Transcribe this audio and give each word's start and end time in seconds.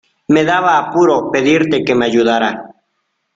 me 0.33 0.41
daba 0.49 0.71
apuro 0.81 1.15
pedirte 1.33 1.83
que 1.85 1.93
me 1.97 2.05
ayudara. 2.11 2.49